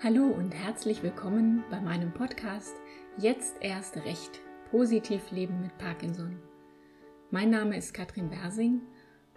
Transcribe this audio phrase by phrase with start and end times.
[0.00, 2.76] Hallo und herzlich willkommen bei meinem Podcast
[3.16, 4.40] Jetzt erst recht
[4.70, 6.38] positiv leben mit Parkinson.
[7.32, 8.80] Mein Name ist Katrin Bersing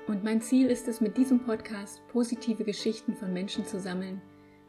[0.05, 4.21] und mein Ziel ist es mit diesem Podcast positive Geschichten von Menschen zu sammeln,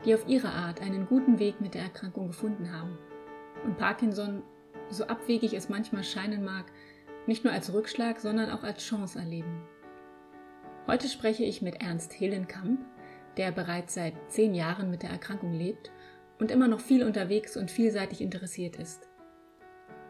[0.07, 2.97] die auf ihre Art einen guten Weg mit der Erkrankung gefunden haben
[3.66, 4.43] und Parkinson,
[4.88, 6.73] so abwegig es manchmal scheinen mag,
[7.27, 9.61] nicht nur als Rückschlag, sondern auch als Chance erleben.
[10.87, 12.80] Heute spreche ich mit Ernst Hillenkamp,
[13.36, 15.91] der bereits seit zehn Jahren mit der Erkrankung lebt
[16.38, 19.08] und immer noch viel unterwegs und vielseitig interessiert ist.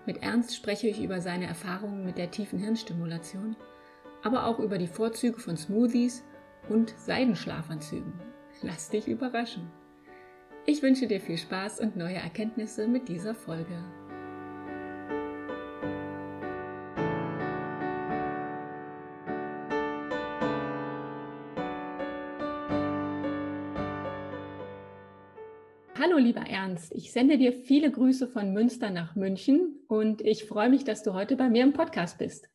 [0.06, 3.56] Mit Ernst spreche ich über seine Erfahrungen mit der tiefen Hirnstimulation,
[4.22, 6.24] aber auch über die Vorzüge von Smoothies
[6.68, 8.12] und Seidenschlafanzügen.
[8.62, 9.70] Lass dich überraschen.
[10.64, 13.84] Ich wünsche dir viel Spaß und neue Erkenntnisse mit dieser Folge.
[26.04, 30.68] Hallo lieber Ernst, ich sende dir viele Grüße von Münster nach München und ich freue
[30.68, 32.48] mich, dass du heute bei mir im Podcast bist.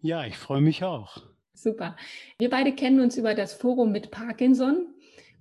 [0.00, 1.18] Ja, ich freue mich auch.
[1.52, 1.94] Super.
[2.38, 4.94] Wir beide kennen uns über das Forum mit Parkinson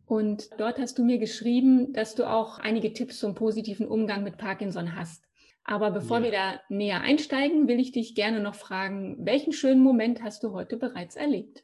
[0.05, 4.37] und dort hast du mir geschrieben, dass du auch einige Tipps zum positiven Umgang mit
[4.37, 5.23] Parkinson hast.
[5.63, 6.23] Aber bevor ja.
[6.25, 10.51] wir da näher einsteigen, will ich dich gerne noch fragen, welchen schönen Moment hast du
[10.51, 11.63] heute bereits erlebt?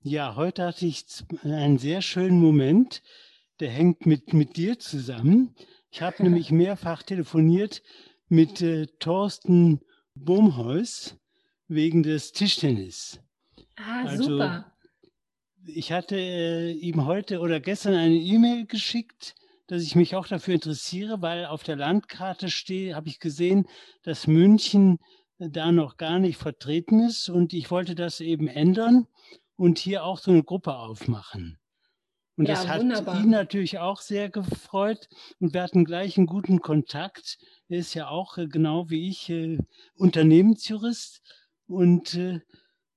[0.00, 1.04] Ja, heute hatte ich
[1.44, 3.04] einen sehr schönen Moment,
[3.62, 5.54] der hängt mit, mit dir zusammen.
[5.90, 7.82] Ich habe nämlich mehrfach telefoniert
[8.28, 9.80] mit äh, Thorsten
[10.14, 11.16] Bohmhaus
[11.68, 13.20] wegen des Tischtennis.
[13.76, 14.72] Ah, also, super
[15.66, 19.34] ich hatte äh, ihm heute oder gestern eine E-Mail geschickt,
[19.66, 23.66] dass ich mich auch dafür interessiere, weil auf der Landkarte stehe, habe ich gesehen,
[24.02, 24.98] dass München
[25.38, 29.06] äh, da noch gar nicht vertreten ist und ich wollte das eben ändern
[29.56, 31.58] und hier auch so eine Gruppe aufmachen.
[32.42, 33.20] Und ja, das hat wunderbar.
[33.22, 35.08] ihn natürlich auch sehr gefreut
[35.38, 37.38] und wir hatten gleich einen guten Kontakt.
[37.68, 39.58] Er ist ja auch äh, genau wie ich äh,
[39.94, 41.22] Unternehmensjurist
[41.68, 42.40] und äh,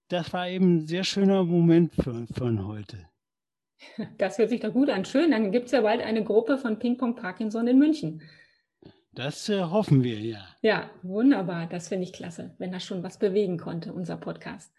[0.07, 3.07] das war eben ein sehr schöner Moment von, von heute.
[4.17, 5.05] Das hört sich doch gut an.
[5.05, 8.23] Schön, dann gibt es ja bald eine Gruppe von Ping Pong Parkinson in München.
[9.13, 10.43] Das äh, hoffen wir, ja.
[10.63, 11.67] Ja, wunderbar.
[11.67, 14.73] Das finde ich klasse, wenn das schon was bewegen konnte, unser Podcast.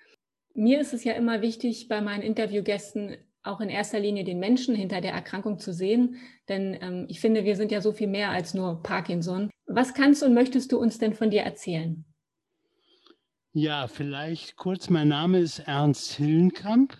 [0.55, 3.16] Mir ist es ja immer wichtig, bei meinen Interviewgästen
[3.47, 6.17] auch in erster Linie den Menschen hinter der Erkrankung zu sehen,
[6.49, 9.51] denn ähm, ich finde, wir sind ja so viel mehr als nur Parkinson.
[9.67, 12.05] Was kannst und möchtest du uns denn von dir erzählen?
[13.53, 14.91] Ja, vielleicht kurz.
[14.91, 16.97] Mein Name ist Ernst Hillenkamp.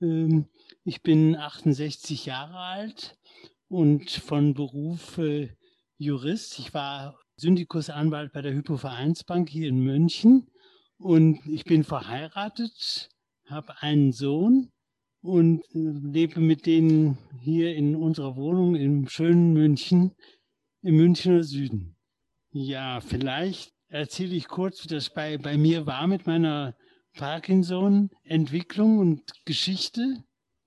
[0.00, 0.46] Ähm,
[0.84, 3.18] ich bin 68 Jahre alt
[3.68, 5.48] und von Beruf äh,
[5.98, 6.58] Jurist.
[6.58, 10.50] Ich war Syndikusanwalt bei der Hypovereinsbank hier in München
[10.98, 13.08] und ich bin verheiratet,
[13.46, 14.70] habe einen Sohn
[15.22, 20.12] und äh, lebe mit denen hier in unserer Wohnung im schönen München,
[20.82, 21.96] im Münchner Süden.
[22.52, 26.74] Ja, vielleicht erzähle ich kurz, wie das bei, bei mir war mit meiner
[27.14, 30.24] Parkinson-Entwicklung und Geschichte.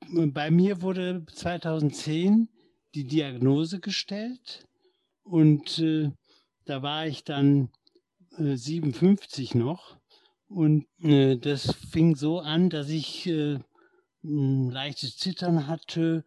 [0.10, 2.50] Bei mir wurde 2010
[2.94, 4.68] die Diagnose gestellt
[5.24, 6.12] und äh,
[6.66, 7.70] da war ich dann
[8.38, 9.98] äh, 57 noch
[10.48, 13.60] und äh, das fing so an, dass ich äh,
[14.24, 16.26] ein leichtes Zittern hatte,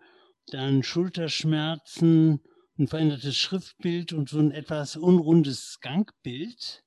[0.48, 2.40] dann Schulterschmerzen,
[2.78, 6.84] ein verändertes Schriftbild und so ein etwas unrundes Gangbild.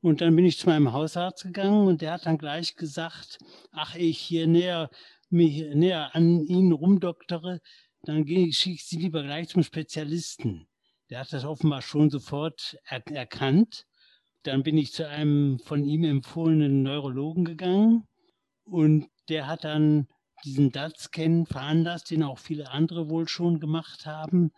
[0.00, 3.38] Und dann bin ich zu meinem Hausarzt gegangen und der hat dann gleich gesagt,
[3.72, 4.90] ach, ich hier näher,
[5.30, 7.60] mich näher an Ihnen rumdoktere,
[8.02, 10.68] dann schicke ich Sie lieber gleich zum Spezialisten.
[11.10, 13.86] Der hat das offenbar schon sofort er erkannt.
[14.42, 18.06] Dann bin ich zu einem von ihm empfohlenen Neurologen gegangen
[18.64, 20.08] und der hat dann
[20.44, 24.52] diesen DAT-Scan veranlasst, den auch viele andere wohl schon gemacht haben.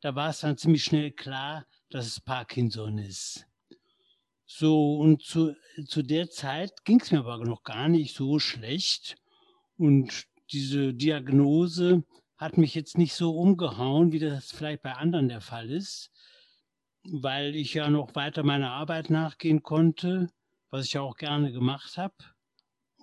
[0.00, 3.46] Da war es dann ziemlich schnell klar, dass es Parkinson ist.
[4.46, 5.54] So, und zu,
[5.86, 9.16] zu der Zeit ging es mir aber noch gar nicht so schlecht.
[9.76, 12.04] Und diese Diagnose
[12.36, 16.10] hat mich jetzt nicht so umgehauen, wie das vielleicht bei anderen der Fall ist,
[17.04, 20.28] weil ich ja noch weiter meiner Arbeit nachgehen konnte,
[20.70, 22.14] was ich ja auch gerne gemacht habe.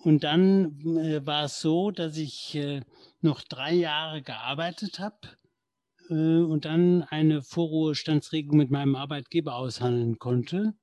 [0.03, 2.81] Und dann äh, war es so, dass ich äh,
[3.21, 5.19] noch drei Jahre gearbeitet habe
[6.09, 10.73] äh, und dann eine Vorruhestandsregelung mit meinem Arbeitgeber aushandeln konnte.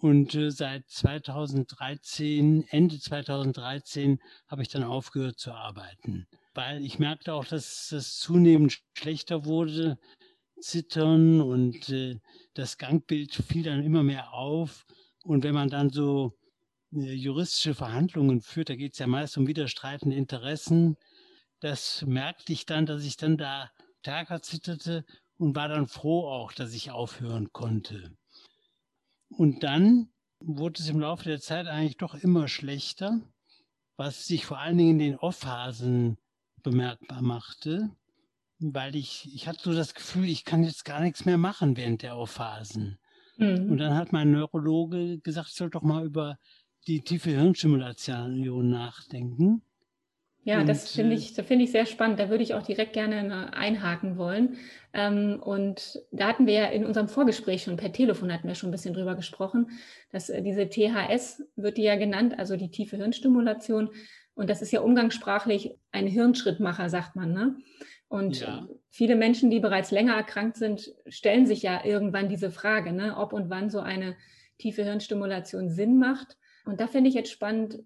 [0.00, 7.32] Und äh, seit 2013, Ende 2013, habe ich dann aufgehört zu arbeiten, weil ich merkte
[7.32, 9.98] auch, dass das zunehmend schlechter wurde,
[10.60, 12.20] Zittern und äh,
[12.54, 14.84] das Gangbild fiel dann immer mehr auf.
[15.24, 16.36] Und wenn man dann so
[16.90, 20.96] juristische Verhandlungen führt, da geht es ja meist um widerstreitende Interessen,
[21.60, 23.70] das merkte ich dann, dass ich dann da
[24.00, 25.04] stärker zitterte
[25.36, 28.16] und war dann froh auch, dass ich aufhören konnte.
[29.28, 30.08] Und dann
[30.40, 33.20] wurde es im Laufe der Zeit eigentlich doch immer schlechter,
[33.96, 36.16] was sich vor allen Dingen in den Off-Phasen
[36.62, 37.90] bemerkbar machte,
[38.60, 42.02] weil ich, ich hatte so das Gefühl, ich kann jetzt gar nichts mehr machen während
[42.02, 42.98] der Off-Phasen.
[43.36, 43.70] Mhm.
[43.70, 46.38] Und dann hat mein Neurologe gesagt, ich soll doch mal über
[46.88, 49.62] die tiefe Hirnstimulation nachdenken.
[50.44, 52.18] Ja, und, das finde äh, ich, finde ich sehr spannend.
[52.18, 54.56] Da würde ich auch direkt gerne einhaken wollen.
[54.94, 58.70] Ähm, und da hatten wir ja in unserem Vorgespräch schon per Telefon hatten wir schon
[58.70, 59.70] ein bisschen drüber gesprochen,
[60.10, 63.90] dass äh, diese THS wird die ja genannt, also die tiefe Hirnstimulation.
[64.34, 67.32] Und das ist ja umgangssprachlich ein Hirnschrittmacher, sagt man.
[67.34, 67.56] Ne?
[68.08, 68.66] Und ja.
[68.88, 73.34] viele Menschen, die bereits länger erkrankt sind, stellen sich ja irgendwann diese Frage, ne, ob
[73.34, 74.16] und wann so eine
[74.56, 76.38] tiefe Hirnstimulation Sinn macht.
[76.68, 77.78] Und da finde ich jetzt spannend,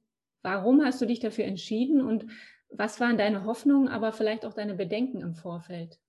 [0.43, 2.27] warum hast du dich dafür entschieden und
[2.69, 6.01] was waren deine Hoffnungen, aber vielleicht auch deine Bedenken im Vorfeld?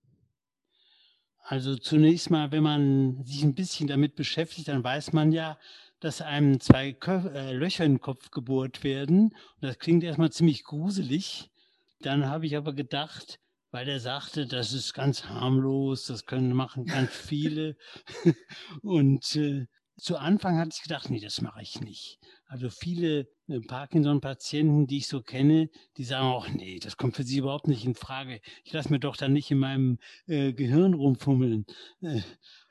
[1.38, 5.56] Also zunächst mal, wenn man sich ein bisschen damit beschäftigt, dann weiß man ja,
[6.00, 9.26] dass einem zwei Kö äh, Löcher in den Kopf gebohrt werden.
[9.26, 11.52] Und das klingt erstmal ziemlich gruselig.
[12.00, 13.38] Dann habe ich aber gedacht,
[13.70, 17.76] weil er sagte, das ist ganz harmlos, das können machen ganz viele.
[18.82, 19.66] und äh,
[19.96, 22.18] zu Anfang hatte ich gedacht, nee, das mache ich nicht.
[22.54, 27.24] Also viele äh, Parkinson-Patienten, die ich so kenne, die sagen auch, nee, das kommt für
[27.24, 28.40] sie überhaupt nicht in Frage.
[28.62, 29.98] Ich lasse mir doch dann nicht in meinem
[30.28, 31.66] äh, Gehirn rumfummeln.
[32.00, 32.20] Äh,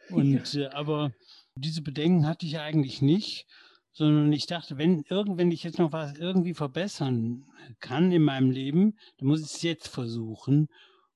[0.10, 0.56] und.
[0.56, 1.12] Äh, aber
[1.56, 3.46] diese Bedenken hatte ich eigentlich nicht,
[3.92, 7.44] sondern ich dachte, wenn irgendwann ich jetzt noch was irgendwie verbessern
[7.82, 10.70] kann in meinem Leben, dann muss ich es jetzt versuchen.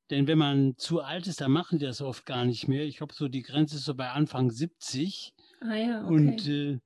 [0.10, 2.84] Denn wenn man zu alt ist, dann machen die das oft gar nicht mehr.
[2.84, 5.34] Ich glaube, so die Grenze ist so bei Anfang 70.
[5.62, 6.14] Ah ja, okay.
[6.14, 6.80] Und äh,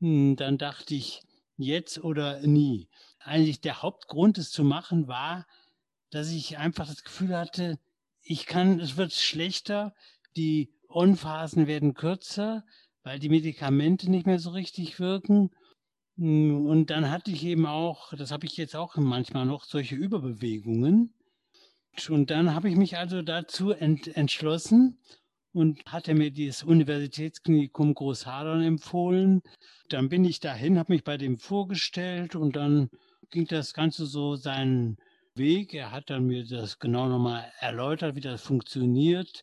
[0.00, 1.22] dann dachte ich,
[1.56, 2.88] jetzt oder nie.
[3.18, 5.46] Eigentlich der Hauptgrund, es zu machen, war,
[6.10, 7.78] dass ich einfach das Gefühl hatte,
[8.22, 9.94] ich kann, es wird schlechter,
[10.36, 12.64] die On-Phasen werden kürzer,
[13.02, 15.50] weil die Medikamente nicht mehr so richtig wirken.
[16.16, 19.96] Hm, und dann hatte ich eben auch, das habe ich jetzt auch manchmal noch, solche
[19.96, 21.14] Überbewegungen.
[22.08, 24.98] Und dann habe ich mich also dazu ent entschlossen
[25.58, 29.42] und hatte mir das Universitätsklinikum Großhadern empfohlen.
[29.88, 32.90] Dann bin ich dahin, habe mich bei dem vorgestellt und dann
[33.30, 34.98] ging das Ganze so seinen
[35.34, 35.74] Weg.
[35.74, 39.42] Er hat dann mir das genau nochmal erläutert, wie das funktioniert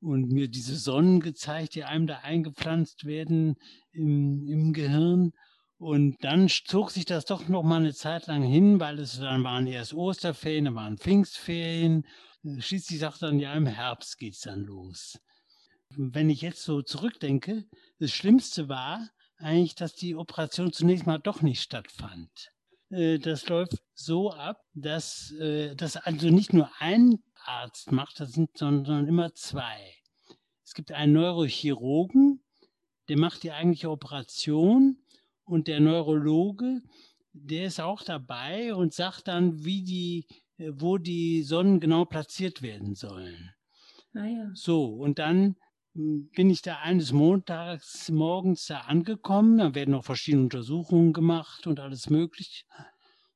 [0.00, 3.56] und mir diese Sonnen gezeigt, die einem da eingepflanzt werden
[3.90, 5.32] im, im Gehirn.
[5.78, 9.42] Und dann zog sich das doch noch mal eine Zeit lang hin, weil es dann
[9.42, 12.06] waren erst Osterferien, dann waren Pfingstferien.
[12.60, 15.18] Schließlich sagt dann, ja, im Herbst geht's dann los.
[15.96, 17.64] Wenn ich jetzt so zurückdenke,
[17.98, 22.52] das Schlimmste war eigentlich, dass die Operation zunächst mal doch nicht stattfand.
[22.90, 28.32] Äh, das läuft so ab, dass äh, das also nicht nur ein Arzt macht, das
[28.32, 29.94] sind sondern immer zwei.
[30.64, 32.44] Es gibt einen Neurochirurgen,
[33.08, 34.98] der macht die eigentliche Operation
[35.44, 36.82] und der Neurologe,
[37.32, 40.26] der ist auch dabei und sagt dann, wie die,
[40.58, 43.52] äh, wo die Sonnen genau platziert werden sollen.
[44.14, 44.50] Ah ja.
[44.54, 45.56] So, und dann
[45.94, 49.58] bin ich da eines Montags morgens da angekommen.
[49.58, 52.64] Da werden noch verschiedene Untersuchungen gemacht und alles mögliche.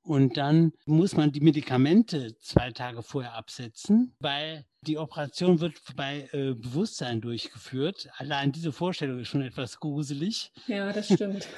[0.03, 6.29] Und dann muss man die Medikamente zwei Tage vorher absetzen, weil die Operation wird bei
[6.33, 8.09] äh, Bewusstsein durchgeführt.
[8.19, 10.53] Allein diese Vorstellung ist schon etwas gruselig.
[10.67, 11.49] Ja, das stimmt.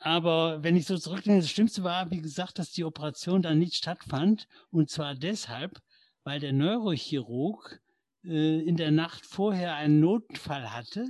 [0.00, 3.76] Aber wenn ich so zurückdenke, das Schlimmste war, wie gesagt, dass die Operation dann nicht
[3.76, 4.48] stattfand.
[4.72, 5.80] Und zwar deshalb,
[6.24, 7.80] weil der Neurochirurg
[8.24, 11.06] äh, in der Nacht vorher einen Notfall hatte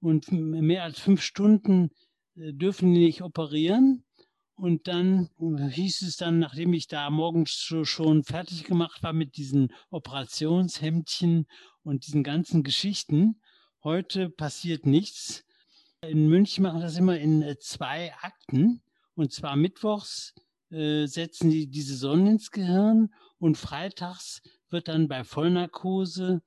[0.00, 1.90] und mehr als fünf Stunden
[2.36, 4.04] äh, dürfen die nicht operieren.
[4.56, 9.72] Und dann hieß es dann, nachdem ich da morgens schon fertig gemacht war mit diesen
[9.90, 11.46] Operationshemdchen
[11.82, 13.40] und diesen ganzen Geschichten,
[13.82, 15.44] heute passiert nichts.
[16.02, 18.82] In München machen das immer in äh, zwei Akten.
[19.16, 20.34] Und zwar mittwochs
[20.70, 24.40] äh, setzen die diese Sonne ins Gehirn und freitags
[24.74, 26.42] wird dann bei Vollnarkose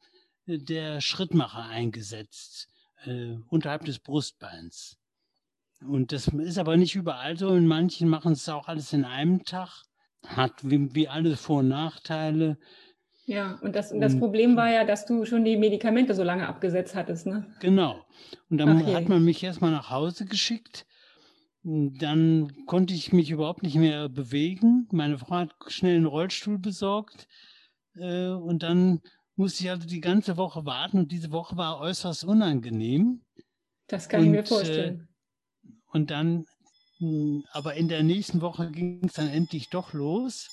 [0.45, 2.67] äh, der Schrittmacher eingesetzt,
[3.05, 4.97] äh, unterhalb des Brustbeins.
[5.81, 7.55] Und das ist aber nicht überall so.
[7.55, 9.83] In manchen machen es auch alles in einem Tag.
[10.25, 12.57] Hat wie, wie alle Vor- und Nachteile.
[13.25, 16.47] Ja, und das, und das Problem war ja, dass du schon die Medikamente so lange
[16.47, 17.45] abgesetzt hattest, ne?
[17.59, 18.05] Genau.
[18.49, 20.85] Und dann Ach hat man mich erstmal nach Hause geschickt.
[21.63, 24.87] Dann konnte ich mich überhaupt nicht mehr bewegen.
[24.91, 27.27] Meine Frau hat schnell einen Rollstuhl besorgt.
[27.99, 29.01] Äh, und dann
[29.35, 30.99] musste ich also die ganze Woche warten.
[30.99, 33.21] Und diese Woche war äußerst unangenehm.
[33.87, 35.07] Das kann und, ich mir vorstellen.
[35.63, 36.45] Äh, und dann,
[36.99, 40.49] hm, aber in der nächsten Woche ging es dann endlich doch los.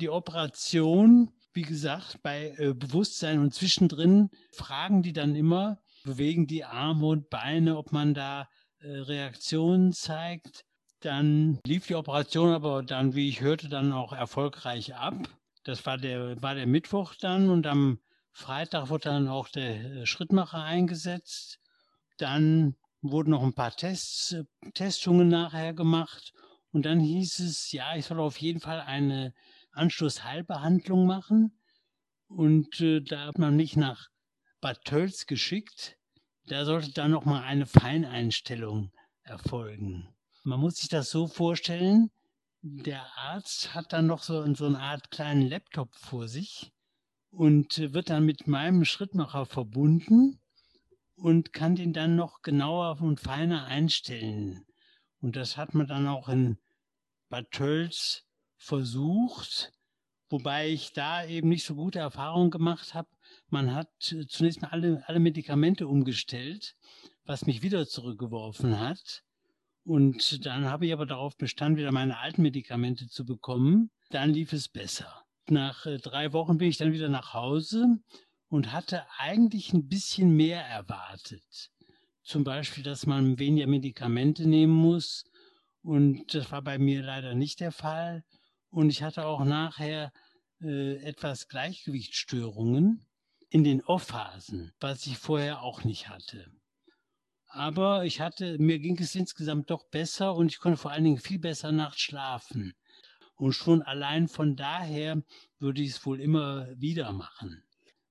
[0.00, 6.64] Die Operation wie gesagt, bei äh, Bewusstsein und zwischendrin fragen die dann immer, bewegen die
[6.64, 8.48] Arme und Beine, ob man da
[8.78, 10.64] äh, Reaktionen zeigt.
[11.00, 15.16] Dann lief die Operation aber dann, wie ich hörte, dann auch erfolgreich ab.
[15.64, 18.00] Das war der, war der Mittwoch dann und am
[18.32, 21.60] Freitag wurde dann auch der äh, Schrittmacher eingesetzt.
[22.16, 26.32] Dann wurden noch ein paar Tests, äh, Testungen nachher gemacht
[26.72, 29.34] und dann hieß es, ja, ich soll auf jeden Fall eine
[29.72, 31.58] Anschlussheilbehandlung machen.
[32.28, 34.08] Und äh, da hat man mich nach
[34.60, 35.96] Bad Tölz geschickt.
[36.46, 40.08] Da sollte dann nochmal eine Feineinstellung erfolgen.
[40.44, 42.10] Man muss sich das so vorstellen,
[42.62, 46.72] der Arzt hat dann noch so, so eine Art kleinen Laptop vor sich
[47.30, 50.40] und wird dann mit meinem Schrittmacher verbunden
[51.14, 54.66] und kann den dann noch genauer und feiner einstellen.
[55.20, 56.58] Und das hat man dann auch in
[57.28, 58.26] Bad Tölz
[58.56, 59.72] versucht,
[60.28, 63.08] wobei ich da eben nicht so gute Erfahrungen gemacht habe.
[63.48, 66.76] Man hat zunächst mal alle, alle Medikamente umgestellt,
[67.24, 69.22] was mich wieder zurückgeworfen hat.
[69.90, 73.90] Und dann habe ich aber darauf bestanden, wieder meine alten Medikamente zu bekommen.
[74.10, 75.24] Dann lief es besser.
[75.48, 77.98] Nach äh, drei Wochen bin ich dann wieder nach Hause
[78.46, 81.72] und hatte eigentlich ein bisschen mehr erwartet.
[82.22, 85.24] Zum Beispiel, dass man weniger Medikamente nehmen muss.
[85.82, 88.22] Und das war bei mir leider nicht der Fall.
[88.68, 90.12] Und ich hatte auch nachher
[90.62, 93.04] äh, etwas Gleichgewichtsstörungen
[93.48, 96.46] in den Off-Phasen, was ich vorher auch nicht hatte.
[97.52, 101.18] Aber ich hatte, mir ging es insgesamt doch besser und ich konnte vor allen Dingen
[101.18, 102.74] viel besser nachts schlafen.
[103.34, 105.22] Und schon allein von daher
[105.58, 107.64] würde ich es wohl immer wieder machen.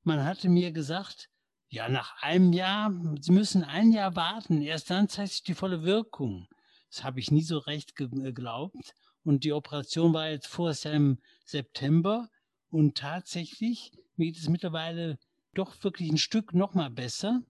[0.03, 1.29] Man hatte mir gesagt,
[1.69, 2.91] ja, nach einem Jahr,
[3.22, 6.48] Sie müssen ein Jahr warten, erst dann zeigt sich die volle Wirkung.
[6.89, 8.93] Das habe ich nie so recht geglaubt.
[9.24, 12.27] Und die Operation war jetzt vorerst im September.
[12.69, 15.17] Und tatsächlich, mir geht es mittlerweile
[15.53, 17.41] doch wirklich ein Stück noch mal besser.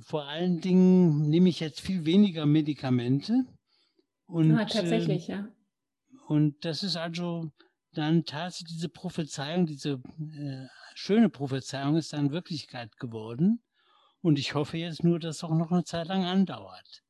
[0.00, 3.46] Vor allen Dingen nehme ich jetzt viel weniger Medikamente.
[4.26, 5.48] Und, ah, tatsächlich, äh, ja.
[6.28, 7.50] Und das ist also
[7.92, 13.62] dann tatsächlich diese Prophezeiung, diese äh, schöne Prophezeiung ist dann Wirklichkeit geworden.
[14.22, 17.02] Und ich hoffe jetzt nur, dass es auch noch eine Zeit lang andauert.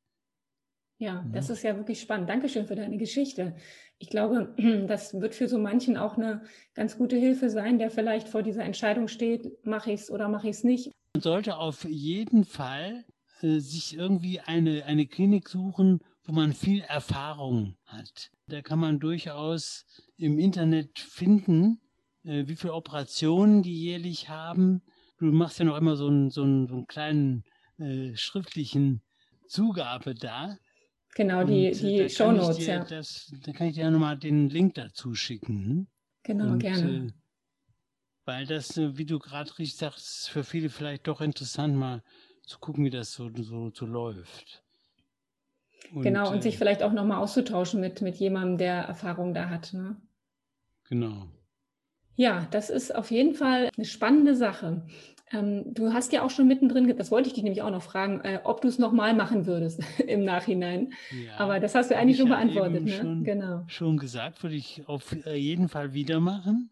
[0.97, 2.29] Ja, das ist ja wirklich spannend.
[2.29, 3.55] Dankeschön für deine Geschichte.
[3.97, 4.55] Ich glaube,
[4.87, 8.63] das wird für so manchen auch eine ganz gute Hilfe sein, der vielleicht vor dieser
[8.63, 10.91] Entscheidung steht, mache ich es oder mache ich es nicht.
[11.13, 13.05] Man sollte auf jeden Fall
[13.41, 18.31] äh, sich irgendwie eine, eine Klinik suchen, wo man viel Erfahrung hat.
[18.47, 19.85] Da kann man durchaus
[20.17, 21.81] im Internet finden,
[22.23, 24.81] äh, wie viele Operationen die jährlich haben.
[25.17, 27.43] Du machst ja noch immer so einen, so einen, so einen kleinen
[27.77, 29.01] äh, schriftlichen
[29.47, 30.57] Zugabe da.
[31.15, 32.85] Genau, die, und, äh, die Shownotes, ja.
[32.85, 35.89] Das, da kann ich dir ja nochmal den Link dazu schicken.
[36.23, 37.13] Genau, und, gerne.
[38.31, 42.01] Weil das, äh, wie du gerade richtig sagst, ist für viele vielleicht doch interessant, mal
[42.45, 44.63] zu gucken, wie das so, so, so läuft.
[45.93, 49.49] Und, genau, und äh, sich vielleicht auch nochmal auszutauschen mit, mit jemandem, der Erfahrung da
[49.49, 49.73] hat.
[49.73, 49.97] Ne?
[50.87, 51.27] Genau.
[52.15, 54.85] Ja, das ist auf jeden Fall eine spannende Sache.
[55.33, 58.21] Ähm, du hast ja auch schon mittendrin, das wollte ich dich nämlich auch noch fragen,
[58.21, 60.93] äh, ob du es nochmal machen würdest im Nachhinein.
[61.25, 62.85] Ja, Aber das hast du eigentlich schon beantwortet.
[62.85, 62.91] Ne?
[62.91, 63.65] Schon, genau.
[63.67, 66.69] schon gesagt, würde ich auf äh, jeden Fall wieder machen.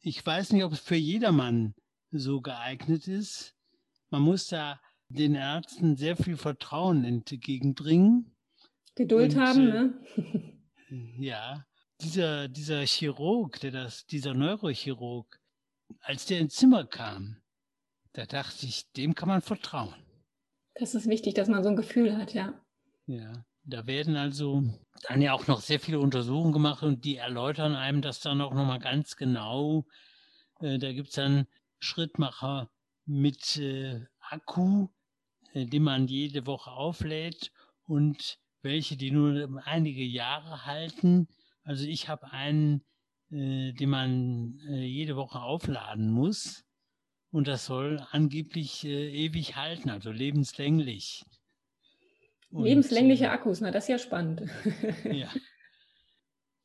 [0.00, 1.74] Ich weiß nicht, ob es für jedermann
[2.10, 3.54] so geeignet ist.
[4.10, 8.36] Man muss da den Ärzten sehr viel Vertrauen entgegenbringen.
[8.94, 10.62] Geduld Und, haben, äh, ne?
[11.18, 11.64] ja,
[12.00, 15.40] dieser, dieser Chirurg, der das, dieser Neurochirurg,
[16.00, 17.40] als der ins Zimmer kam,
[18.12, 19.94] da dachte ich, dem kann man vertrauen.
[20.74, 22.60] Das ist wichtig, dass man so ein Gefühl hat, ja.
[23.06, 24.62] Ja, da werden also
[25.08, 28.54] dann ja auch noch sehr viele Untersuchungen gemacht und die erläutern einem das dann auch
[28.54, 29.86] nochmal ganz genau.
[30.60, 31.46] Äh, da gibt es dann
[31.78, 32.70] Schrittmacher
[33.04, 34.88] mit äh, Akku,
[35.52, 37.52] äh, den man jede Woche auflädt
[37.84, 41.28] und welche, die nur einige Jahre halten.
[41.62, 42.84] Also ich habe einen,
[43.30, 46.64] den man jede Woche aufladen muss.
[47.30, 51.24] Und das soll angeblich äh, ewig halten, also lebenslänglich.
[52.50, 54.42] Und, Lebenslängliche äh, Akkus, na das ist ja spannend.
[55.04, 55.28] ja.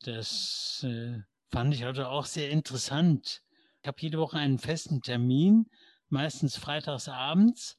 [0.04, 3.42] Das äh, fand ich also auch sehr interessant.
[3.82, 5.66] Ich habe jede Woche einen festen Termin,
[6.08, 7.78] meistens freitags abends,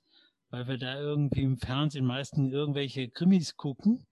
[0.50, 4.06] weil wir da irgendwie im Fernsehen meistens irgendwelche Krimis gucken.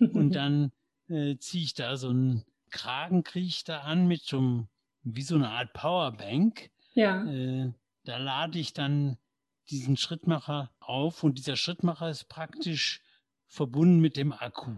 [0.00, 0.72] Und dann
[1.08, 4.68] äh, ziehe ich da so einen Kragen, kriege ich da an mit so einem,
[5.02, 6.70] wie so eine Art Powerbank.
[6.94, 7.24] Ja.
[7.24, 7.72] Äh,
[8.04, 9.18] da lade ich dann
[9.70, 13.02] diesen Schrittmacher auf und dieser Schrittmacher ist praktisch
[13.52, 14.72] verbunden mit dem Akku.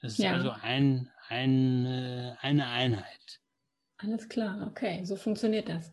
[0.00, 0.32] Das ist ja.
[0.32, 3.40] also ein, ein, äh, eine Einheit.
[3.98, 5.92] Alles klar, okay, so funktioniert das.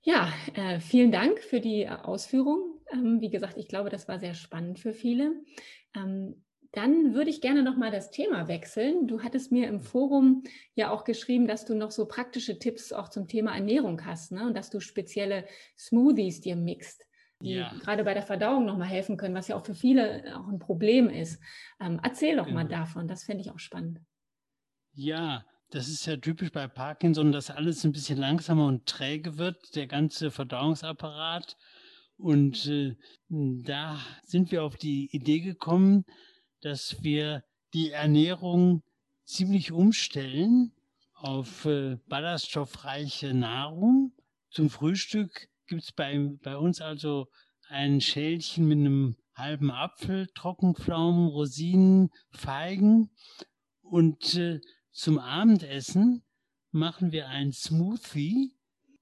[0.00, 2.80] Ja, äh, vielen Dank für die Ausführung.
[2.90, 5.34] Ähm, wie gesagt, ich glaube, das war sehr spannend für viele.
[5.94, 6.42] Ähm,
[6.72, 9.06] dann würde ich gerne noch mal das Thema wechseln.
[9.06, 10.42] Du hattest mir im Forum
[10.74, 14.46] ja auch geschrieben, dass du noch so praktische Tipps auch zum Thema Ernährung hast ne?
[14.46, 15.46] und dass du spezielle
[15.78, 17.06] Smoothies dir mixt,
[17.44, 17.72] die ja.
[17.80, 20.58] gerade bei der Verdauung noch mal helfen können, was ja auch für viele auch ein
[20.58, 21.40] Problem ist.
[21.80, 22.60] Ähm, erzähl doch genau.
[22.60, 24.00] mal davon, das fände ich auch spannend.
[24.92, 29.74] Ja, das ist ja typisch bei Parkinson, dass alles ein bisschen langsamer und träge wird,
[29.76, 31.56] der ganze Verdauungsapparat.
[32.16, 32.96] Und äh,
[33.28, 36.04] da sind wir auf die Idee gekommen,
[36.60, 38.82] dass wir die Ernährung
[39.24, 40.72] ziemlich umstellen
[41.14, 44.12] auf äh, ballaststoffreiche Nahrung.
[44.50, 47.28] Zum Frühstück gibt es bei, bei uns also
[47.68, 53.10] ein Schälchen mit einem halben Apfel, Trockenpflaumen, Rosinen, Feigen.
[53.82, 54.60] Und äh,
[54.92, 56.22] zum Abendessen
[56.70, 58.54] machen wir ein Smoothie.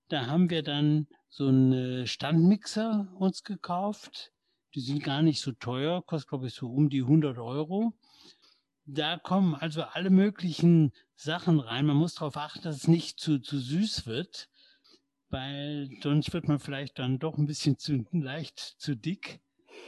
[0.09, 4.33] Da haben wir dann so einen Standmixer uns gekauft
[4.75, 7.93] die sind gar nicht so teuer, kostet glaube ich so um die 100 Euro.
[8.85, 11.87] Da kommen also alle möglichen Sachen rein.
[11.87, 14.49] Man muss darauf achten, dass es nicht zu, zu süß wird,
[15.33, 19.41] weil sonst wird man vielleicht dann doch ein bisschen zu leicht zu dick.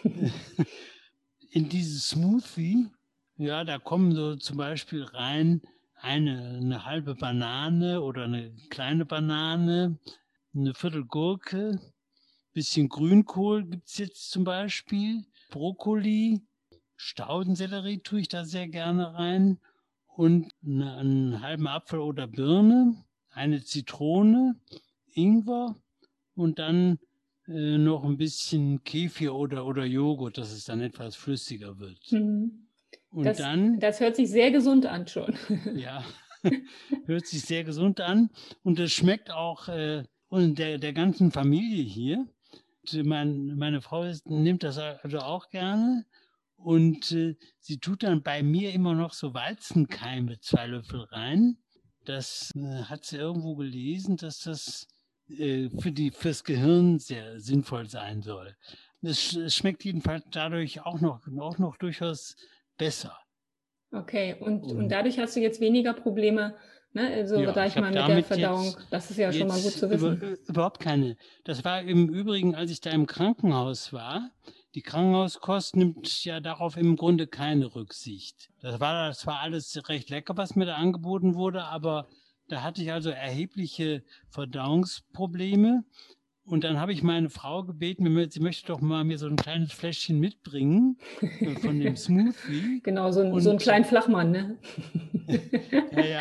[1.50, 2.88] In dieses Smoothie,
[3.36, 5.60] ja, da kommen so zum Beispiel rein
[6.00, 9.98] eine, eine halbe Banane oder eine kleine Banane,
[10.54, 11.78] eine Viertel Gurke,
[12.54, 16.40] bisschen Grünkohl gibt es jetzt zum Beispiel, Brokkoli,
[16.96, 19.58] Staudensellerie tue ich da sehr gerne rein
[20.06, 24.56] und eine, einen halben Apfel oder Birne, eine Zitrone,
[25.14, 25.76] Ingwer
[26.34, 26.98] und dann
[27.46, 32.12] äh, noch ein bisschen Kefir oder, oder Joghurt, dass es dann etwas flüssiger wird.
[32.12, 32.68] Mhm.
[33.10, 33.78] Und das, dann.
[33.80, 35.34] Das hört sich sehr gesund an schon.
[35.74, 36.04] ja,
[37.06, 38.30] hört sich sehr gesund an
[38.62, 42.26] und es schmeckt auch äh, und der, der ganzen Familie hier
[42.92, 46.04] mein, meine Frau ist, nimmt das also auch gerne.
[46.56, 51.58] Und äh, sie tut dann bei mir immer noch so Weizenkeime, zwei Löffel rein.
[52.04, 54.86] Das äh, hat sie irgendwo gelesen, dass das
[55.28, 58.56] äh, für die, fürs Gehirn sehr sinnvoll sein soll.
[59.02, 62.36] Es, es schmeckt jedenfalls dadurch auch noch, auch noch durchaus
[62.78, 63.16] besser.
[63.92, 66.54] Okay, und, und, und dadurch hast du jetzt weniger Probleme
[66.94, 67.12] Ne?
[67.12, 69.90] Also ja, sag ich mal mit der Verdauung, das ist ja schon mal gut zu
[69.90, 70.16] wissen.
[70.16, 71.16] Über, überhaupt keine.
[71.42, 74.30] Das war im Übrigen, als ich da im Krankenhaus war.
[74.76, 78.48] Die Krankenhauskost nimmt ja darauf im Grunde keine Rücksicht.
[78.62, 82.06] Das war, das war alles recht lecker, was mir da angeboten wurde, aber
[82.48, 85.84] da hatte ich also erhebliche Verdauungsprobleme.
[86.46, 89.72] Und dann habe ich meine Frau gebeten, sie möchte doch mal mir so ein kleines
[89.72, 92.80] Fläschchen mitbringen äh, von dem Smoothie.
[92.84, 94.58] Genau, so ein, so ein kleinen Flachmann, ne?
[95.92, 96.20] ja, ja.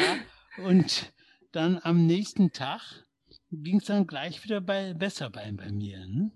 [0.65, 1.11] Und
[1.51, 3.05] dann am nächsten Tag
[3.51, 6.05] ging es dann gleich wieder bei, besser bei, bei mir.
[6.07, 6.31] Ne?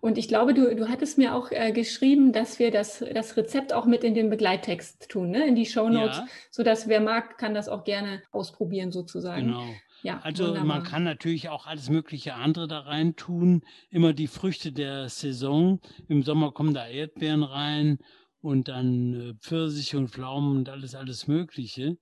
[0.00, 3.72] Und ich glaube, du, du hattest mir auch äh, geschrieben, dass wir das, das Rezept
[3.72, 5.46] auch mit in den Begleittext tun, ne?
[5.46, 6.26] in die Shownotes, ja.
[6.50, 9.48] sodass wer mag, kann das auch gerne ausprobieren sozusagen.
[9.48, 9.66] Genau.
[10.02, 10.64] Ja, also wunderbar.
[10.64, 13.62] man kann natürlich auch alles mögliche andere da rein tun.
[13.90, 15.80] Immer die Früchte der Saison.
[16.08, 17.98] Im Sommer kommen da Erdbeeren rein
[18.40, 21.98] und dann äh, Pfirsiche und Pflaumen und alles, alles Mögliche.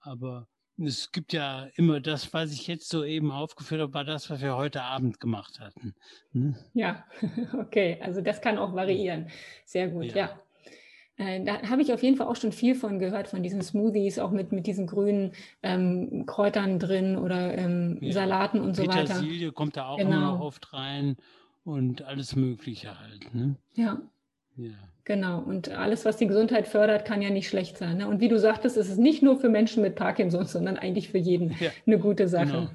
[0.00, 4.28] Aber es gibt ja immer das, was ich jetzt so eben aufgeführt habe, war das,
[4.30, 5.94] was wir heute Abend gemacht hatten.
[6.32, 6.56] Hm?
[6.74, 7.04] Ja,
[7.58, 7.98] okay.
[8.02, 9.28] Also das kann auch variieren.
[9.64, 10.16] Sehr gut, ja.
[10.16, 10.40] ja.
[11.18, 14.18] Äh, da habe ich auf jeden Fall auch schon viel von gehört, von diesen Smoothies,
[14.18, 18.12] auch mit, mit diesen grünen ähm, Kräutern drin oder ähm, ja.
[18.12, 19.20] Salaten und so Petersilie weiter.
[19.20, 20.10] Petersilie kommt da auch genau.
[20.10, 21.16] immer noch oft rein
[21.64, 23.34] und alles Mögliche halt.
[23.34, 23.56] Ne?
[23.74, 23.98] Ja.
[24.56, 24.72] Ja.
[25.04, 25.40] Genau.
[25.40, 27.98] Und alles, was die Gesundheit fördert, kann ja nicht schlecht sein.
[27.98, 28.08] Ne?
[28.08, 31.18] Und wie du sagtest, ist es nicht nur für Menschen mit Parkinson, sondern eigentlich für
[31.18, 31.70] jeden ja.
[31.86, 32.46] eine gute Sache.
[32.46, 32.70] Genau.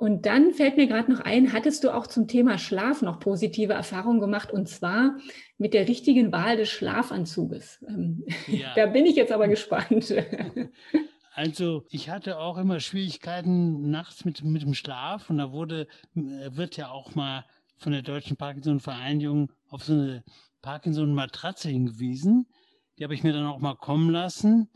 [0.00, 3.74] Und dann fällt mir gerade noch ein, hattest du auch zum Thema Schlaf noch positive
[3.74, 5.18] Erfahrungen gemacht und zwar
[5.58, 7.84] mit der richtigen Wahl des Schlafanzuges.
[7.86, 8.72] Ähm, ja.
[8.76, 10.14] da bin ich jetzt aber gespannt.
[11.32, 16.50] Also ich hatte auch immer Schwierigkeiten nachts mit, mit dem Schlaf und da wurde, äh,
[16.50, 17.46] wird ja auch mal
[17.78, 20.24] von der Deutschen Parkinson-Vereinigung auf so eine
[20.62, 22.46] Parkinson-Matratze hingewiesen.
[22.98, 24.68] Die habe ich mir dann auch mal kommen lassen.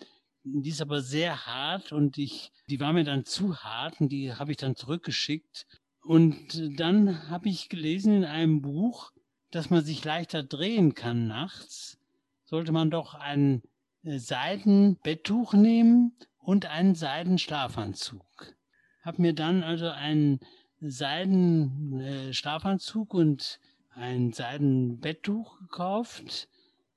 [0.43, 4.35] Die ist aber sehr hart und ich, die war mir dann zu hart und die
[4.35, 5.67] habe ich dann zurückgeschickt.
[6.03, 9.13] Und dann habe ich gelesen in einem Buch,
[9.51, 11.99] dass man sich leichter drehen kann nachts.
[12.45, 13.63] Sollte man doch ein
[14.03, 18.55] äh, Seidenbetttuch nehmen und einen Seidenschlafanzug.
[19.03, 20.41] Habe mir dann also einen
[20.81, 23.61] Seidenschlafanzug äh, und
[23.97, 26.49] ein Seidenbetttuch gekauft.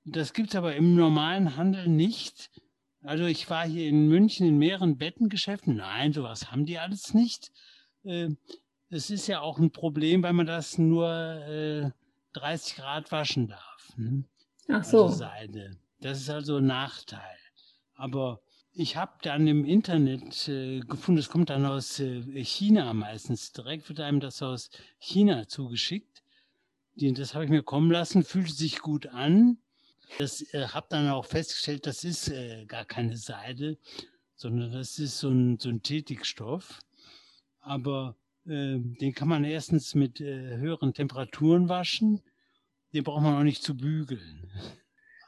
[0.04, 2.50] Das gibt es aber im normalen Handel nicht.
[3.02, 5.76] Also ich war hier in München in mehreren Bettengeschäften.
[5.76, 7.52] Nein, sowas haben die alles nicht.
[8.04, 8.30] Äh,
[8.90, 11.90] es ist ja auch ein Problem, weil man das nur äh,
[12.32, 13.92] 30 Grad waschen darf.
[13.96, 14.24] Ne?
[14.68, 15.04] Ach so.
[15.04, 15.76] Also Seide.
[16.00, 17.38] Das ist also ein Nachteil.
[17.94, 18.40] Aber
[18.72, 23.52] ich habe dann im Internet äh, gefunden, es kommt dann aus äh, China meistens.
[23.52, 26.17] Direkt wird einem das aus China zugeschickt.
[27.00, 29.58] Die, das habe ich mir kommen lassen, fühlt sich gut an.
[30.18, 33.78] Das äh, habe dann auch festgestellt, das ist äh, gar keine Seide,
[34.34, 36.80] sondern das ist so ein Synthetikstoff.
[37.60, 42.22] Aber äh, den kann man erstens mit äh, höheren Temperaturen waschen.
[42.92, 44.50] Den braucht man auch nicht zu bügeln.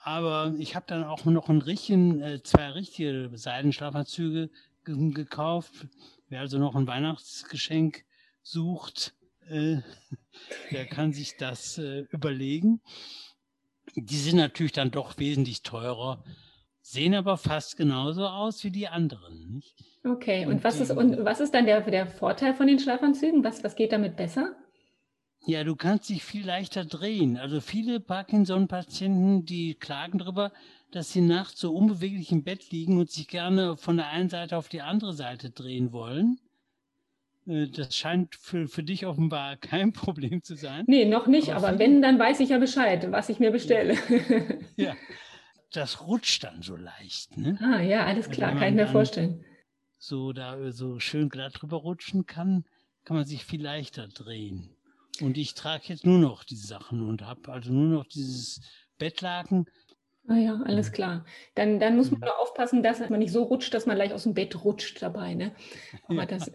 [0.03, 4.51] Aber ich habe dann auch noch einen richtigen, äh, zwei richtige Seidenschlafanzüge
[4.83, 5.87] gekauft.
[6.31, 8.05] Wer also noch ein Weihnachtsgeschenk
[8.43, 9.15] sucht,
[9.51, 9.83] äh,
[10.71, 12.81] der kann sich das äh, überlegen.
[13.97, 16.25] Die sind natürlich dann doch wesentlich teurer,
[16.81, 19.55] sehen aber fast genauso aus wie die anderen.
[19.55, 19.75] Nicht?
[20.05, 23.45] Okay, und, und was, ist, und was ist dann der, der Vorteil von den Schlafanzügen?
[23.45, 24.57] Was, was geht damit besser?
[25.47, 27.37] Ja, du kannst dich viel leichter drehen.
[27.37, 30.53] Also viele Parkinson-Patienten, die klagen darüber,
[30.91, 34.57] dass sie nachts so unbeweglich im Bett liegen und sich gerne von der einen Seite
[34.57, 36.39] auf die andere Seite drehen wollen.
[37.51, 40.85] Äh, das scheint für, für dich offenbar kein Problem zu sein.
[40.87, 43.95] Nee, noch nicht, aber, aber wenn, dann weiß ich ja Bescheid, was ich mir bestelle.
[44.77, 44.97] Ja, ja.
[45.73, 47.37] das rutscht dann so leicht.
[47.37, 47.59] Ne?
[47.61, 49.45] Ah ja, alles also klar, kann ich mir vorstellen.
[49.99, 52.65] So da so schön glatt drüber rutschen kann,
[53.05, 54.71] kann man sich viel leichter drehen.
[55.21, 58.63] Und ich trage jetzt nur noch diese Sachen und habe also nur noch dieses
[58.97, 59.67] Bettlaken.
[60.29, 61.25] Ah ja, alles klar.
[61.55, 64.23] Dann, dann muss man nur aufpassen, dass man nicht so rutscht, dass man gleich aus
[64.23, 65.35] dem Bett rutscht dabei.
[65.35, 65.53] Ne?
[66.05, 66.27] Aber ja.
[66.27, 66.51] das.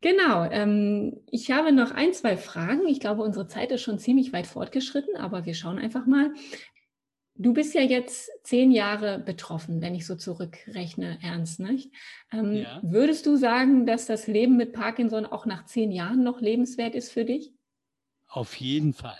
[0.00, 0.44] Genau.
[0.50, 2.86] Ähm, ich habe noch ein, zwei Fragen.
[2.86, 6.32] Ich glaube, unsere Zeit ist schon ziemlich weit fortgeschritten, aber wir schauen einfach mal.
[7.40, 11.92] Du bist ja jetzt zehn Jahre betroffen, wenn ich so zurückrechne, Ernst, nicht?
[12.32, 12.80] Ähm, ja.
[12.82, 17.12] Würdest du sagen, dass das Leben mit Parkinson auch nach zehn Jahren noch lebenswert ist
[17.12, 17.52] für dich?
[18.26, 19.18] Auf jeden Fall.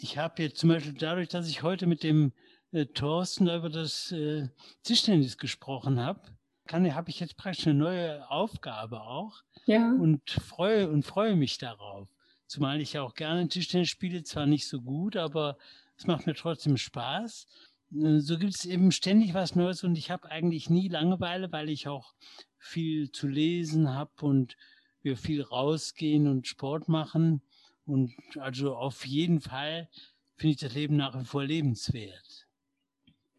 [0.00, 2.32] Ich habe jetzt zum Beispiel dadurch, dass ich heute mit dem
[2.72, 4.48] äh, Thorsten über das äh,
[4.82, 6.20] Tischtennis gesprochen habe,
[6.70, 9.42] habe ich jetzt praktisch eine neue Aufgabe auch.
[9.66, 9.92] Ja.
[9.92, 12.08] Und freue und freue mich darauf.
[12.46, 15.56] Zumal ich ja auch gerne Tischtennis spiele, zwar nicht so gut, aber
[15.96, 17.46] es macht mir trotzdem Spaß.
[17.94, 21.68] Äh, so gibt es eben ständig was Neues und ich habe eigentlich nie Langeweile, weil
[21.68, 22.14] ich auch
[22.58, 24.56] viel zu lesen habe und
[25.02, 27.42] wir viel rausgehen und Sport machen.
[27.84, 29.88] Und also auf jeden Fall
[30.36, 32.46] finde ich das Leben nach wie vor lebenswert.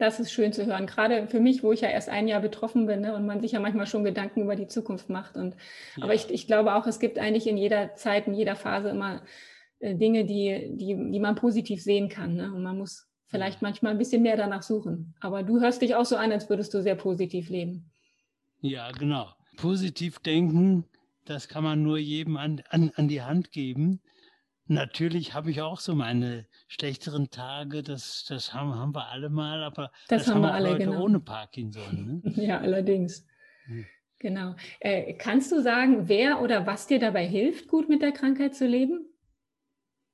[0.04, 0.86] Das ist schön zu hören.
[0.86, 3.54] Gerade für mich, wo ich ja erst ein Jahr betroffen bin ne, und man sich
[3.54, 5.38] ja manchmal schon Gedanken über die Zukunft macht.
[5.38, 5.56] Und,
[5.96, 6.04] ja.
[6.04, 9.22] Aber ich, ich glaube auch, es gibt eigentlich in jeder Zeit, in jeder Phase immer
[9.80, 12.36] äh, Dinge, die, die, die man positiv sehen kann.
[12.36, 12.54] Ne?
[12.54, 15.16] Und man muss vielleicht manchmal ein bisschen mehr danach suchen.
[15.22, 17.90] Aber du hörst dich auch so an, als würdest du sehr positiv leben.
[18.60, 19.30] Ja, genau.
[19.56, 20.84] Positiv denken,
[21.24, 24.02] das kann man nur jedem an, an, an die Hand geben.
[24.66, 29.62] Natürlich habe ich auch so meine schlechteren Tage, das, das haben, haben wir alle mal,
[29.62, 31.04] aber das, das haben wir alle Leute genau.
[31.04, 32.22] ohne Parkinson.
[32.24, 32.32] Ne?
[32.42, 33.26] ja, allerdings.
[33.66, 33.86] Hm.
[34.20, 34.56] Genau.
[34.80, 38.66] Äh, kannst du sagen, wer oder was dir dabei hilft, gut mit der Krankheit zu
[38.66, 39.06] leben?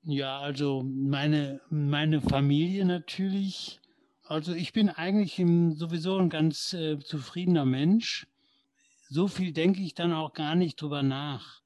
[0.02, 3.80] Ja, also meine, meine Familie natürlich.
[4.24, 8.26] Also ich bin eigentlich im, sowieso ein ganz äh, zufriedener Mensch.
[9.10, 11.62] So viel denke ich dann auch gar nicht drüber nach.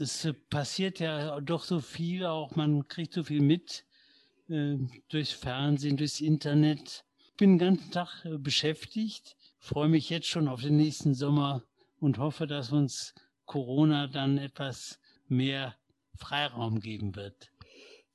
[0.00, 3.84] Es passiert ja doch so viel, auch man kriegt so viel mit
[4.48, 4.76] äh,
[5.08, 7.04] durchs Fernsehen, durchs Internet.
[7.30, 11.64] Ich bin den ganzen Tag äh, beschäftigt, freue mich jetzt schon auf den nächsten Sommer
[11.98, 13.12] und hoffe, dass uns
[13.44, 15.74] Corona dann etwas mehr
[16.14, 17.50] Freiraum geben wird.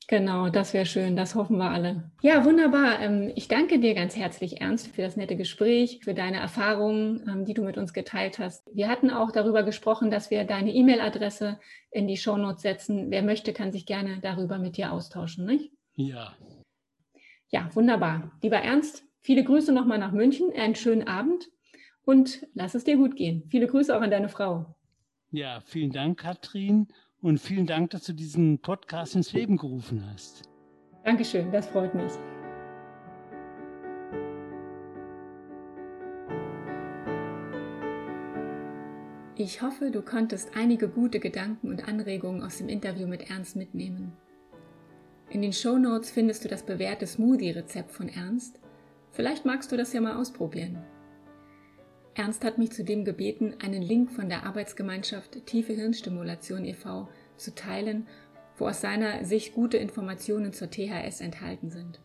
[0.08, 2.12] Genau, das wäre schön, das hoffen wir alle.
[2.22, 3.00] Ja, wunderbar.
[3.00, 7.46] Ähm, ich danke dir ganz herzlich, Ernst, für das nette Gespräch, für deine Erfahrungen, ähm,
[7.46, 8.70] die du mit uns geteilt hast.
[8.74, 11.60] Wir hatten auch darüber gesprochen, dass wir deine E-Mail-Adresse
[11.92, 13.12] in die Shownotes setzen.
[13.12, 15.72] Wer möchte, kann sich gerne darüber mit dir austauschen, nicht?
[15.96, 16.36] Ja.
[17.50, 18.32] Ja, wunderbar.
[18.42, 21.50] Lieber Ernst, viele Grüße nochmal nach München, einen schönen Abend
[22.04, 23.44] und lass es dir gut gehen.
[23.50, 24.76] Viele Grüße auch an deine Frau.
[25.32, 26.88] Ja, vielen Dank, Katrin.
[27.24, 30.44] Und vielen Dank, dass du diesen Podcast ins Leben gerufen hast.
[31.06, 32.12] Dankeschön, das freut mich.
[39.38, 44.12] Ich hoffe, du konntest einige gute Gedanken und Anregungen aus dem Interview mit Ernst mitnehmen.
[45.30, 48.60] In den Show Notes findest du das bewährte Smoothie-Rezept von Ernst.
[49.12, 50.84] Vielleicht magst du das ja mal ausprobieren.
[52.16, 57.08] Ernst hat mich zudem gebeten, einen Link von der Arbeitsgemeinschaft Tiefe Hirnstimulation e.V.
[57.38, 58.08] zu teilen,
[58.58, 62.00] wo aus seiner Sicht gute Informationen zur THS enthalten sind.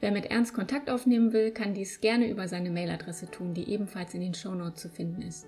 [0.00, 4.14] Wer mit Ernst Kontakt aufnehmen will, kann dies gerne über seine Mailadresse tun, die ebenfalls
[4.14, 5.46] in den Shownotes zu finden ist.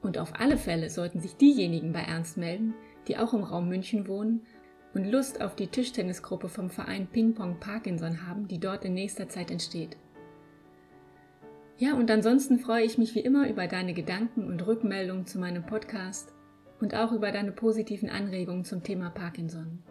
[0.00, 2.74] Und auf alle Fälle sollten sich diejenigen bei Ernst melden,
[3.08, 4.46] die auch im Raum München wohnen
[4.94, 9.28] und Lust auf die Tischtennisgruppe vom Verein Ping Pong Parkinson haben, die dort in nächster
[9.28, 9.96] Zeit entsteht.
[11.80, 15.64] Ja, und ansonsten freue ich mich wie immer über deine Gedanken und Rückmeldungen zu meinem
[15.64, 16.34] Podcast
[16.78, 19.82] und auch über deine positiven Anregungen zum Thema Parkinson.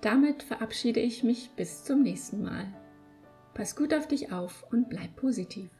[0.00, 2.72] Damit verabschiede ich mich bis zum nächsten Mal.
[3.52, 5.70] Pass gut auf dich auf und bleib positiv.